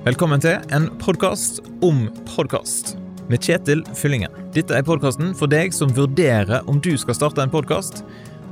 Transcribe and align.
Velkommen 0.00 0.40
til 0.40 0.56
en 0.72 0.86
podkast 0.96 1.58
om 1.84 2.06
podkast 2.24 2.94
med 3.28 3.44
Kjetil 3.44 3.82
Fyllingen. 3.92 4.32
Dette 4.54 4.72
er 4.72 4.84
podkasten 4.86 5.34
for 5.36 5.50
deg 5.52 5.74
som 5.76 5.90
vurderer 5.92 6.64
om 6.72 6.78
du 6.80 6.94
skal 6.96 7.18
starte 7.18 7.42
en 7.44 7.50
podkast. 7.52 7.98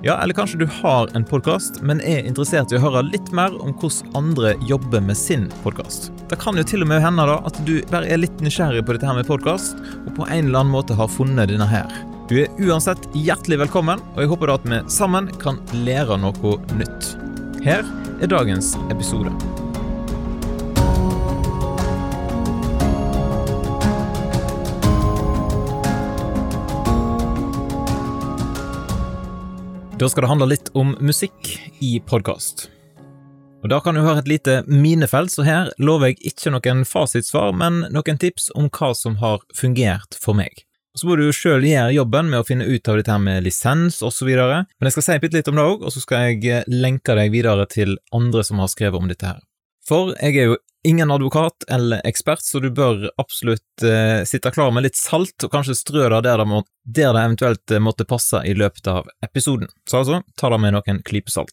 Ja, 0.05 0.19
eller 0.21 0.37
kanskje 0.37 0.59
du 0.61 0.67
har 0.83 1.09
en 1.17 1.25
podkast, 1.25 1.81
men 1.81 2.03
er 2.05 2.27
interessert 2.29 2.69
i 2.69 2.77
å 2.77 2.83
høre 2.83 3.01
litt 3.07 3.31
mer 3.33 3.57
om 3.65 3.73
hvordan 3.81 4.13
andre 4.21 4.51
jobber 4.69 5.01
med 5.07 5.17
sin 5.17 5.47
podkast. 5.63 6.11
Det 6.29 6.37
kan 6.43 6.61
jo 6.61 6.67
til 6.69 6.85
og 6.85 6.91
med 6.91 7.01
hende 7.01 7.25
da 7.31 7.39
at 7.49 7.61
du 7.65 7.79
bare 7.89 8.11
er 8.13 8.21
litt 8.21 8.45
nysgjerrig 8.45 8.83
på 8.85 8.99
dette 8.99 9.09
her 9.09 9.17
med 9.17 9.31
podkast, 9.31 9.81
og 10.03 10.11
på 10.19 10.27
en 10.27 10.51
eller 10.51 10.67
annen 10.67 10.75
måte 10.75 10.99
har 10.99 11.09
funnet 11.09 11.49
denne 11.49 11.71
her. 11.71 11.89
Du 12.29 12.43
er 12.43 12.53
uansett 12.61 13.09
hjertelig 13.17 13.63
velkommen, 13.63 14.05
og 14.13 14.21
jeg 14.21 14.31
håper 14.35 14.53
da 14.53 14.59
at 14.61 14.69
vi 14.69 14.83
sammen 14.93 15.33
kan 15.41 15.63
lære 15.87 16.21
noe 16.21 16.53
nytt. 16.77 17.15
Her 17.65 17.89
er 18.21 18.37
dagens 18.37 18.75
episode. 18.93 19.33
Da 29.99 30.07
skal 30.09 30.23
det 30.23 30.29
handle 30.31 30.47
litt 30.53 30.69
om 30.79 30.93
musikk 31.03 31.49
i 31.83 31.97
podkast. 32.07 32.69
Og 33.65 33.69
Da 33.73 33.81
kan 33.83 33.97
du 33.97 34.01
høre 34.05 34.21
et 34.23 34.29
lite 34.31 34.61
minefelt, 34.71 35.33
så 35.35 35.43
her 35.43 35.73
lover 35.83 36.13
jeg 36.13 36.21
ikke 36.31 36.53
noen 36.55 36.85
fasitsvar, 36.87 37.51
men 37.51 37.81
noen 37.91 38.21
tips 38.23 38.53
om 38.55 38.69
hva 38.71 38.93
som 38.95 39.17
har 39.19 39.43
fungert 39.59 40.15
for 40.23 40.39
meg. 40.39 40.63
Så 40.95 41.09
må 41.09 41.17
du 41.19 41.25
jo 41.27 41.35
sjøl 41.35 41.67
gjøre 41.67 41.97
jobben 41.97 42.31
med 42.31 42.39
å 42.39 42.47
finne 42.47 42.69
ut 42.71 42.89
av 42.89 43.01
dette 43.01 43.11
her 43.11 43.19
med 43.19 43.43
lisens 43.43 43.99
osv., 43.99 44.31
men 44.31 44.87
jeg 44.87 44.95
skal 44.95 45.07
si 45.09 45.19
bitte 45.19 45.41
litt 45.41 45.51
om 45.51 45.59
det 45.59 45.67
òg, 45.67 45.83
og 45.83 45.91
så 45.91 46.05
skal 46.05 46.31
jeg 46.31 46.63
lenke 46.71 47.19
deg 47.19 47.35
videre 47.35 47.67
til 47.67 47.99
andre 48.15 48.47
som 48.47 48.63
har 48.63 48.71
skrevet 48.71 49.03
om 49.03 49.11
dette 49.11 49.27
her. 49.27 49.43
For 49.89 50.13
jeg 50.21 50.37
er 50.37 50.51
jo 50.51 50.57
ingen 50.87 51.11
advokat 51.11 51.65
eller 51.73 52.03
ekspert, 52.07 52.45
så 52.45 52.61
du 52.61 52.69
bør 52.75 53.09
absolutt 53.21 53.85
eh, 53.85 54.23
sitte 54.29 54.53
klar 54.55 54.71
med 54.75 54.85
litt 54.87 54.99
salt, 54.99 55.37
og 55.45 55.53
kanskje 55.53 55.77
strø 55.79 56.07
det 56.13 56.23
der 56.27 56.43
det, 56.43 56.47
må, 56.49 56.63
der 56.85 57.17
det 57.17 57.25
eventuelt 57.25 57.75
eh, 57.75 57.83
måtte 57.83 58.07
passe 58.09 58.43
i 58.47 58.55
løpet 58.57 58.89
av 58.93 59.09
episoden. 59.25 59.71
Så 59.89 60.03
altså, 60.03 60.23
ta 60.37 60.53
det 60.53 60.61
med 60.63 60.77
noen 60.77 61.03
klyper. 61.09 61.49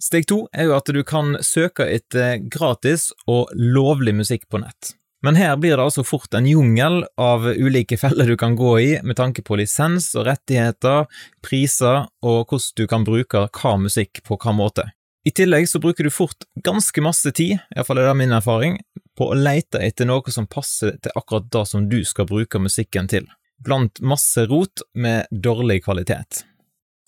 Steg 0.00 0.24
to 0.30 0.46
er 0.56 0.70
jo 0.70 0.78
at 0.78 0.88
du 0.88 1.02
kan 1.04 1.36
søke 1.44 1.84
etter 1.84 2.38
gratis 2.48 3.10
og 3.28 3.52
lovlig 3.52 4.14
musikk 4.16 4.48
på 4.48 4.62
nett. 4.62 4.94
Men 5.20 5.36
her 5.36 5.58
blir 5.60 5.76
det 5.76 5.84
altså 5.84 6.06
fort 6.08 6.32
en 6.32 6.48
jungel 6.48 7.02
av 7.20 7.44
ulike 7.44 7.98
feller 8.00 8.32
du 8.32 8.38
kan 8.40 8.56
gå 8.56 8.72
i 8.80 8.90
med 9.04 9.18
tanke 9.20 9.44
på 9.44 9.60
lisens 9.60 10.14
og 10.16 10.24
rettigheter, 10.30 11.04
priser 11.44 12.06
og 12.24 12.48
hvordan 12.48 12.80
du 12.80 12.86
kan 12.88 13.04
bruke 13.04 13.44
hva 13.60 13.74
musikk 13.76 14.22
på 14.24 14.40
hva 14.40 14.56
måte. 14.56 14.88
I 15.28 15.34
tillegg 15.36 15.68
så 15.68 15.76
bruker 15.84 16.06
du 16.08 16.08
fort 16.08 16.48
ganske 16.64 17.02
masse 17.04 17.28
tid, 17.36 17.58
iallfall 17.76 18.00
er 18.00 18.08
det 18.08 18.16
min 18.22 18.32
erfaring, 18.32 18.78
på 19.20 19.28
å 19.28 19.36
leite 19.36 19.82
etter 19.84 20.08
noe 20.08 20.32
som 20.32 20.46
passer 20.48 20.96
til 21.04 21.12
akkurat 21.18 21.50
det 21.52 21.66
som 21.68 21.90
du 21.90 22.00
skal 22.08 22.28
bruke 22.30 22.62
musikken 22.62 23.10
til, 23.10 23.26
blant 23.60 24.00
masse 24.00 24.46
rot 24.48 24.80
med 24.96 25.28
dårlig 25.30 25.82
kvalitet. 25.84 26.46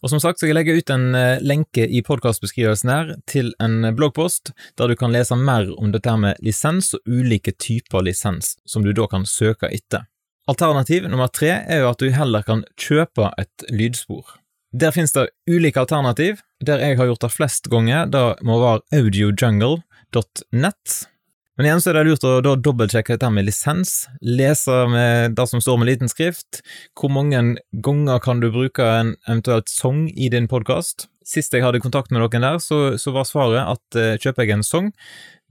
Og 0.02 0.10
som 0.10 0.18
sagt 0.20 0.40
skal 0.40 0.48
jeg 0.50 0.56
legge 0.58 0.74
ut 0.74 0.90
en 0.90 1.14
eh, 1.14 1.38
lenke 1.40 1.86
i 1.86 2.02
podkastbeskrivelsen 2.02 2.90
her 2.90 3.12
til 3.30 3.52
en 3.62 3.94
bloggpost 3.96 4.50
der 4.76 4.90
du 4.90 4.96
kan 4.98 5.14
lese 5.14 5.36
mer 5.38 5.70
om 5.78 5.92
dette 5.94 6.16
med 6.18 6.42
lisens 6.42 6.90
og 6.98 7.06
ulike 7.06 7.54
typer 7.54 8.02
lisens 8.04 8.56
som 8.68 8.84
du 8.84 8.92
da 8.92 9.06
kan 9.08 9.24
søke 9.24 9.70
etter. 9.70 10.04
Alternativ 10.50 11.06
nummer 11.06 11.30
tre 11.30 11.62
er 11.62 11.84
jo 11.84 11.92
at 11.92 12.02
du 12.02 12.10
heller 12.10 12.42
kan 12.42 12.64
kjøpe 12.74 13.30
et 13.38 13.64
lydspor. 13.70 14.26
Der 14.74 14.90
finnes 14.90 15.14
det 15.14 15.28
ulike 15.46 15.80
alternativ. 15.80 16.42
Der 16.66 16.82
jeg 16.82 16.98
har 16.98 17.06
gjort 17.06 17.22
det 17.22 17.32
flest 17.32 17.70
ganger, 17.70 18.10
det 18.10 18.42
må 18.42 18.58
være 18.58 18.82
audiojungle.net. 18.98 21.11
Men 21.58 21.66
igjen 21.68 21.82
så 21.84 21.90
er 21.90 21.98
det 21.98 22.06
lurt 22.06 22.24
å 22.24 22.38
da 22.40 22.54
dobbeltsjekke 22.56 23.12
dette 23.12 23.28
med 23.28 23.44
lisens, 23.44 24.06
lese 24.24 24.72
med 24.88 25.34
det 25.36 25.44
som 25.50 25.60
står 25.60 25.80
med 25.82 25.90
liten 25.90 26.08
skrift, 26.08 26.62
hvor 26.96 27.12
mange 27.12 27.42
ganger 27.84 28.22
kan 28.24 28.40
du 28.40 28.48
bruke 28.54 28.86
en 28.86 29.12
eventuelt 29.26 29.68
sang 29.68 30.06
i 30.08 30.30
din 30.32 30.48
podkast. 30.48 31.10
Sist 31.28 31.52
jeg 31.52 31.64
hadde 31.64 31.82
kontakt 31.84 32.08
med 32.10 32.22
noen 32.22 32.46
der, 32.46 32.56
så, 32.56 32.96
så 32.96 33.12
var 33.12 33.28
svaret 33.28 33.68
at 33.68 33.98
uh, 34.00 34.14
kjøper 34.16 34.46
jeg 34.46 34.56
en 34.56 34.64
sang 34.64 34.88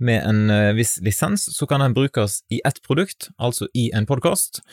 med 0.01 0.25
en 0.25 0.49
uh, 0.49 0.71
viss 0.73 0.95
lisens, 1.05 1.45
så 1.53 1.67
kan 1.69 1.85
den 1.85 1.93
brukes 1.93 2.39
i 2.49 2.63
ett 2.65 2.81
produkt, 2.81 3.29
altså 3.37 3.69
i 3.77 3.91
en 3.93 4.09
podkast, 4.09 4.63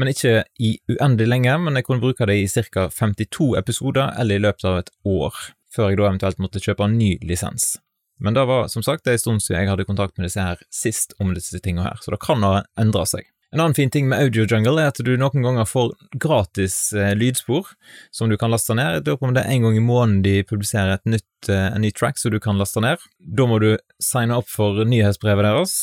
men 0.00 0.08
ikke 0.14 0.46
i 0.56 0.78
uendelig 0.88 1.28
lenge, 1.28 1.58
men 1.66 1.76
jeg 1.76 1.84
kunne 1.84 2.00
bruke 2.00 2.30
det 2.30 2.38
i 2.40 2.48
ca. 2.48 2.88
52 2.88 3.50
episoder 3.60 4.16
eller 4.16 4.40
i 4.40 4.44
løpet 4.46 4.64
av 4.64 4.80
et 4.80 4.90
år, 5.04 5.36
før 5.68 5.92
jeg 5.92 6.00
da 6.00 6.08
eventuelt 6.08 6.40
måtte 6.40 6.64
kjøpe 6.64 6.88
en 6.88 6.96
ny 6.96 7.12
lisens. 7.28 7.74
Men 8.18 8.34
det 8.34 8.44
var 8.50 8.68
som 8.72 8.82
sagt 8.82 9.06
en 9.06 9.18
stund 9.18 9.42
siden 9.44 9.62
jeg 9.62 9.70
hadde 9.72 9.86
kontakt 9.88 10.18
med 10.18 10.26
disse 10.26 10.42
her 10.42 10.62
sist 10.74 11.14
om 11.22 11.34
disse 11.36 11.58
tingene 11.62 11.86
her, 11.86 11.98
så 12.02 12.14
det 12.14 12.22
kan 12.24 12.42
ha 12.46 12.62
endra 12.80 13.04
seg. 13.08 13.28
En 13.50 13.62
annen 13.62 13.74
fin 13.74 13.90
ting 13.90 14.08
med 14.08 14.20
Audio 14.20 14.44
Jungle 14.44 14.82
er 14.82 14.90
at 14.90 14.98
du 15.00 15.14
noen 15.16 15.44
ganger 15.44 15.64
får 15.64 15.94
gratis 16.20 16.92
eh, 16.92 17.14
lydspor 17.16 17.70
som 18.12 18.28
du 18.28 18.36
kan 18.36 18.52
laste 18.52 18.76
ned. 18.76 18.98
Jeg 18.98 19.06
lurer 19.06 19.20
på 19.22 19.28
om 19.30 19.32
det 19.36 19.44
er 19.46 19.54
en 19.54 19.64
gang 19.64 19.78
i 19.78 19.84
måneden 19.84 20.18
de 20.26 20.34
publiserer 20.44 21.00
nytt, 21.08 21.48
eh, 21.48 21.70
en 21.70 21.80
ny 21.80 21.88
track 21.96 22.20
som 22.20 22.34
du 22.34 22.36
kan 22.44 22.60
laste 22.60 22.82
ned. 22.84 23.00
Da 23.18 23.46
må 23.48 23.56
du 23.62 23.70
signe 24.04 24.36
opp 24.36 24.50
for 24.52 24.84
nyhetsbrevet 24.84 25.48
deres, 25.48 25.78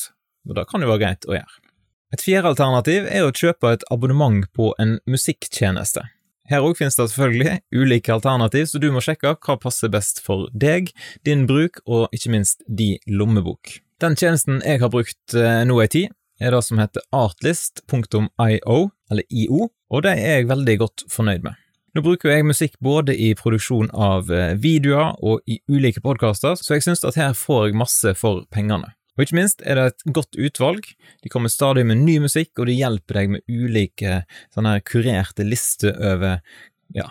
og 0.45 0.59
det 0.59 0.67
kan 0.69 0.85
jo 0.85 0.91
være 0.91 1.01
greit 1.07 1.25
å 1.25 1.39
gjøre. 1.39 1.57
Et 2.13 2.21
fjerde 2.21 2.51
alternativ 2.53 3.09
er 3.09 3.25
å 3.25 3.33
kjøpe 3.33 3.73
et 3.73 3.87
abonnement 3.91 4.45
på 4.53 4.69
en 4.79 4.99
musikktjeneste. 5.09 6.05
Her 6.49 6.65
òg 6.65 6.77
finnes 6.77 6.97
det 6.97 7.07
selvfølgelig 7.09 7.55
ulike 7.73 8.13
alternativ, 8.13 8.67
så 8.69 8.81
du 8.81 8.91
må 8.93 9.01
sjekke 9.01 9.33
hva 9.33 9.57
passer 9.61 9.89
best 9.93 10.21
for 10.25 10.49
deg, 10.53 10.91
din 11.25 11.47
bruk 11.49 11.81
og 11.85 12.13
ikke 12.13 12.33
minst 12.35 12.61
din 12.67 13.01
lommebok. 13.09 13.79
Den 14.03 14.17
tjenesten 14.19 14.61
jeg 14.61 14.83
har 14.83 14.91
brukt 14.93 15.37
eh, 15.37 15.63
nå 15.65 15.79
ei 15.81 15.89
tid, 15.89 16.13
er 16.39 16.51
det 16.51 16.61
som 16.67 16.81
heter 16.81 17.05
artlist.io, 17.15 18.79
eller 19.11 19.29
IO, 19.31 19.69
og 19.89 20.03
det 20.03 20.17
er 20.19 20.41
jeg 20.41 20.49
veldig 20.51 20.75
godt 20.81 21.05
fornøyd 21.11 21.45
med. 21.47 21.61
Nå 21.95 22.03
bruker 22.03 22.33
jeg 22.33 22.43
musikk 22.43 22.73
både 22.83 23.15
i 23.15 23.29
produksjon 23.39 23.87
av 23.95 24.27
eh, 24.33 24.53
videoer 24.59 25.15
og 25.23 25.47
i 25.47 25.61
ulike 25.71 26.03
podkaster, 26.03 26.59
så 26.59 26.75
jeg 26.75 26.83
synes 26.83 27.05
at 27.07 27.15
her 27.15 27.33
får 27.39 27.69
jeg 27.69 27.79
masse 27.79 28.15
for 28.19 28.43
pengene. 28.51 28.91
Og 29.15 29.23
ikke 29.23 29.37
minst 29.37 29.63
er 29.63 29.79
det 29.79 29.85
et 29.91 30.05
godt 30.15 30.35
utvalg. 30.35 30.87
De 31.23 31.31
kommer 31.31 31.51
stadig 31.51 31.85
med 31.87 32.03
ny 32.03 32.17
musikk, 32.25 32.51
og 32.59 32.67
de 32.67 32.75
hjelper 32.75 33.21
deg 33.21 33.33
med 33.35 33.45
ulike 33.47 34.21
sånne 34.53 34.77
kurerte 34.87 35.47
lister 35.47 35.95
over 35.95 36.41
ja, 36.93 37.07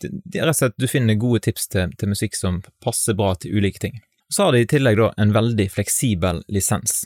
det 0.00 0.38
er 0.38 0.48
rett 0.48 0.54
og 0.54 0.60
slett 0.62 0.78
du 0.80 0.86
finner 0.88 1.18
gode 1.20 1.42
tips 1.44 1.68
til, 1.72 1.90
til 1.98 2.12
musikk 2.12 2.38
som 2.38 2.60
passer 2.82 3.16
bra 3.18 3.34
til 3.36 3.58
ulike 3.58 3.82
ting. 3.82 3.98
Så 4.32 4.46
har 4.46 4.54
de 4.54 4.62
i 4.64 4.68
tillegg 4.70 4.96
da 5.00 5.10
en 5.20 5.34
veldig 5.34 5.66
fleksibel 5.74 6.40
lisens. 6.48 7.02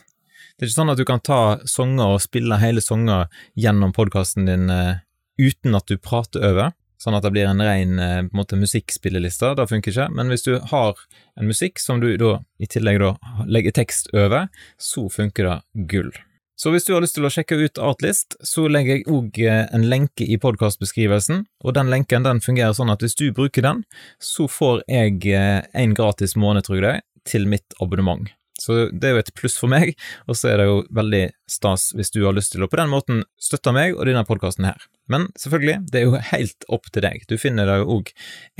Det 0.55 0.63
er 0.63 0.69
ikke 0.69 0.77
sånn 0.77 0.93
at 0.93 1.01
du 1.01 1.07
kan 1.07 1.23
ta 1.25 1.41
sanger 1.67 2.15
og 2.15 2.23
spille 2.23 2.59
hele 2.61 2.83
sanger 2.83 3.27
gjennom 3.59 3.91
podkasten 3.95 4.47
din 4.47 4.69
uh, 4.71 5.01
uten 5.41 5.75
at 5.75 5.89
du 5.91 5.97
prater 5.99 6.45
over, 6.47 6.71
sånn 7.05 7.17
at 7.17 7.25
det 7.25 7.33
blir 7.35 7.49
en 7.49 7.61
ren 7.61 7.99
uh, 8.01 8.45
en 8.45 8.61
musikkspilleliste. 8.61 9.53
Det 9.57 9.69
funker 9.69 9.93
ikke. 9.93 10.11
Men 10.17 10.33
hvis 10.33 10.45
du 10.47 10.55
har 10.71 10.99
en 11.39 11.49
musikk 11.49 11.81
som 11.81 12.01
du 12.01 12.15
da 12.19 12.39
i 12.59 12.69
tillegg 12.69 13.01
da 13.03 13.15
legger 13.45 13.75
tekst 13.83 14.09
over, 14.15 14.49
så 14.81 15.07
funker 15.11 15.51
det 15.51 15.87
gull. 15.91 16.13
Så 16.55 16.71
hvis 16.71 16.85
du 16.87 16.93
har 16.95 17.03
lyst 17.03 17.17
til 17.17 17.27
å 17.27 17.31
sjekke 17.31 17.57
ut 17.59 17.79
Artlist, 17.83 18.37
så 18.39 18.69
legger 18.71 18.95
jeg 18.95 19.09
òg 19.11 19.39
eh, 19.43 19.65
en 19.75 19.83
lenke 19.91 20.23
i 20.23 20.37
podkastbeskrivelsen, 20.39 21.43
og 21.67 21.75
den 21.75 21.91
lenken 21.91 22.23
den 22.23 22.39
fungerer 22.39 22.71
sånn 22.77 22.93
at 22.93 23.03
hvis 23.03 23.17
du 23.19 23.27
bruker 23.35 23.65
den, 23.65 23.83
så 24.23 24.47
får 24.47 24.85
jeg 24.87 25.35
en 25.35 25.97
gratis 25.97 26.37
måned, 26.39 26.63
tror 26.69 26.87
jeg, 26.87 27.03
til 27.27 27.49
mitt 27.51 27.75
abonnement. 27.83 28.31
Så 28.55 28.85
det 28.87 29.09
er 29.09 29.17
jo 29.17 29.23
et 29.25 29.33
pluss 29.35 29.57
for 29.59 29.71
meg, 29.71 29.97
og 30.29 30.39
så 30.39 30.53
er 30.53 30.61
det 30.61 30.69
jo 30.69 30.77
veldig 30.95 31.25
stas 31.51 31.89
hvis 31.95 32.13
du 32.15 32.21
har 32.23 32.35
lyst 32.37 32.55
til 32.55 32.63
å 32.63 32.71
på 32.71 32.79
den 32.79 32.91
måten 32.93 33.25
støtte 33.35 33.75
meg 33.75 33.97
og 33.97 34.07
denne 34.07 34.23
podkasten 34.27 34.69
her. 34.69 34.79
Men 35.11 35.27
selvfølgelig, 35.37 35.79
det 35.91 35.99
er 35.99 36.05
jo 36.07 36.21
helt 36.31 36.67
opp 36.73 36.87
til 36.91 37.05
deg. 37.05 37.25
Du 37.29 37.37
finner 37.37 37.69
det 37.69 37.79
jo 37.81 37.99
òg 37.99 38.11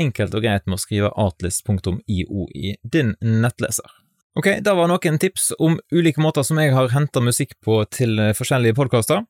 enkelt 0.02 0.36
og 0.38 0.46
greit 0.46 0.66
med 0.68 0.78
å 0.78 0.84
skrive 0.84 1.14
artlist.io 1.18 2.48
i 2.54 2.76
din 2.84 3.16
nettleser. 3.22 4.02
Ok, 4.36 4.50
da 4.62 4.76
var 4.76 4.92
noen 4.92 5.18
tips 5.22 5.54
om 5.64 5.80
ulike 5.96 6.22
måter 6.22 6.44
som 6.44 6.60
jeg 6.60 6.76
har 6.76 6.92
henta 6.92 7.24
musikk 7.24 7.56
på 7.64 7.80
til 7.90 8.20
forskjellige 8.36 8.76
podkaster. 8.78 9.24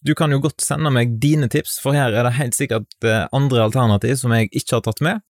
Du 0.00 0.14
kan 0.16 0.32
jo 0.32 0.40
godt 0.40 0.64
sende 0.64 0.90
meg 0.92 1.18
dine 1.20 1.48
tips, 1.52 1.76
for 1.82 1.96
her 1.96 2.14
er 2.16 2.24
det 2.24 2.38
helt 2.38 2.56
sikkert 2.56 3.04
eh, 3.04 3.26
andre 3.36 3.66
alternativ 3.66 4.16
som 4.16 4.32
jeg 4.32 4.48
ikke 4.48 4.78
har 4.78 4.84
tatt 4.86 5.02
med. 5.04 5.20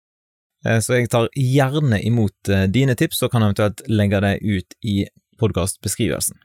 Eh, 0.67 0.79
så 0.79 1.01
jeg 1.01 1.11
tar 1.11 1.27
gjerne 1.35 1.99
imot 2.07 2.51
eh, 2.53 2.69
dine 2.71 2.95
tips, 2.99 3.25
og 3.27 3.33
kan 3.35 3.43
eventuelt 3.43 3.83
legge 3.91 4.23
det 4.23 4.37
ut 4.45 4.79
i 4.87 5.03
podkastbeskrivelsen. 5.43 6.39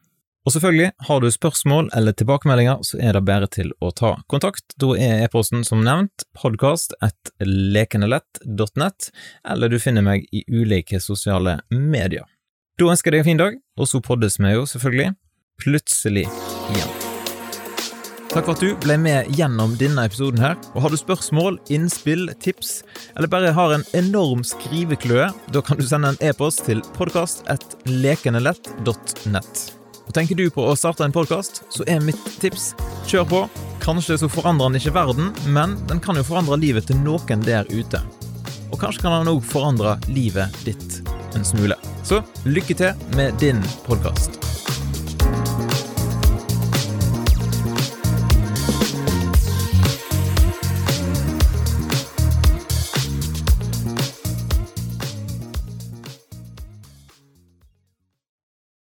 Og 0.45 0.53
selvfølgelig, 0.53 0.91
har 1.07 1.21
du 1.21 1.31
spørsmål 1.33 1.87
eller 1.97 2.13
tilbakemeldinger, 2.13 2.77
så 2.85 2.99
er 3.01 3.13
det 3.17 3.25
bare 3.25 3.47
til 3.49 3.73
å 3.81 3.89
ta 3.97 4.21
kontakt. 4.29 4.77
Da 4.77 4.93
er 4.93 5.25
e-posten 5.25 5.65
som 5.65 5.81
nevnt 5.85 6.23
podkast.lekenelett.nett, 6.37 9.11
eller 9.49 9.69
du 9.73 9.79
finner 9.81 10.01
meg 10.05 10.29
i 10.29 10.45
ulike 10.45 11.01
sosiale 11.01 11.65
medier. 11.73 12.29
Da 12.77 12.85
ønsker 12.93 13.09
jeg 13.09 13.17
deg 13.17 13.21
en 13.23 13.29
fin 13.31 13.41
dag, 13.41 13.57
og 13.79 13.85
så 13.89 13.97
poddes 14.05 14.37
vi 14.37 14.53
jo 14.53 14.69
selvfølgelig 14.69 15.17
plutselig 15.63 16.25
igjen. 16.75 16.91
Takk 18.35 18.43
for 18.43 18.53
at 18.53 18.61
du 18.61 18.69
ble 18.83 18.95
med 18.99 19.31
gjennom 19.39 19.71
denne 19.79 20.03
episoden 20.05 20.39
her. 20.43 20.55
Og 20.75 20.81
Har 20.83 20.91
du 20.91 20.97
spørsmål, 20.99 21.55
innspill, 21.71 22.27
tips, 22.43 22.83
eller 23.15 23.27
bare 23.31 23.55
har 23.55 23.71
en 23.73 23.87
enorm 23.97 24.43
skrivekløe, 24.45 25.31
da 25.55 25.59
kan 25.63 25.77
du 25.79 25.85
sende 25.87 26.07
en 26.13 26.21
e-post 26.21 26.65
til 26.67 26.79
podkast.lekenelett.nett. 26.99 29.84
Og 30.05 30.13
Tenker 30.13 30.37
du 30.37 30.45
på 30.53 30.65
å 30.65 30.75
starte 30.77 31.05
en 31.05 31.15
podkast, 31.15 31.63
så 31.73 31.85
er 31.89 32.03
mitt 32.03 32.21
tips 32.41 32.73
kjør 33.09 33.27
på. 33.31 33.41
Kanskje 33.83 34.19
så 34.21 34.29
forandrer 34.31 34.71
den 34.71 34.79
ikke 34.79 34.95
verden, 34.95 35.33
men 35.53 35.75
den 35.89 36.01
kan 36.01 36.17
jo 36.17 36.25
forandre 36.25 36.59
livet 36.61 36.89
til 36.89 37.01
noen 37.01 37.45
der 37.45 37.67
ute. 37.73 38.01
Og 38.71 38.79
kanskje 38.81 39.05
kan 39.05 39.19
den 39.19 39.33
òg 39.35 39.43
forandre 39.45 39.97
livet 40.09 40.63
ditt 40.65 41.01
en 41.35 41.45
smule. 41.45 41.77
Så 42.05 42.21
lykke 42.47 42.77
til 42.77 43.07
med 43.17 43.37
din 43.41 43.61
podkast. 43.85 44.44